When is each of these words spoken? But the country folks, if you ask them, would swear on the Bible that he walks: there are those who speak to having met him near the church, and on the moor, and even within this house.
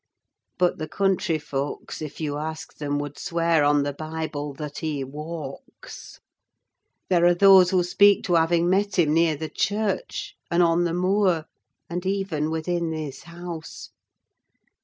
But 0.57 0.79
the 0.79 0.87
country 0.87 1.37
folks, 1.37 2.01
if 2.01 2.19
you 2.19 2.37
ask 2.39 2.73
them, 2.77 2.97
would 2.97 3.19
swear 3.19 3.63
on 3.63 3.83
the 3.83 3.93
Bible 3.93 4.51
that 4.55 4.79
he 4.79 5.03
walks: 5.03 6.19
there 7.07 7.23
are 7.23 7.35
those 7.35 7.69
who 7.69 7.83
speak 7.83 8.23
to 8.23 8.33
having 8.33 8.67
met 8.67 8.97
him 8.97 9.13
near 9.13 9.35
the 9.37 9.47
church, 9.51 10.33
and 10.49 10.63
on 10.63 10.85
the 10.85 10.93
moor, 10.95 11.45
and 11.87 12.03
even 12.03 12.49
within 12.49 12.89
this 12.89 13.21
house. 13.25 13.91